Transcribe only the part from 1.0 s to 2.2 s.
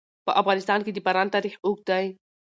باران تاریخ اوږد دی.